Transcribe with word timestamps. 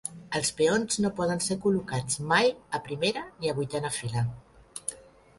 Els 0.37 0.49
peons 0.59 0.95
no 1.03 1.09
poden 1.17 1.41
ser 1.47 1.57
col·locats 1.65 2.17
mai 2.31 2.49
a 2.77 2.81
primera 2.87 3.23
ni 3.43 3.51
a 3.51 3.53
vuitena 3.61 3.93
fila. 3.99 4.25